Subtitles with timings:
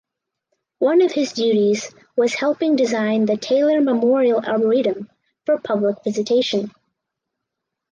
[0.79, 5.11] One of his duties was helping design the Taylor Memorial Arboretum
[5.45, 6.71] for public visitation.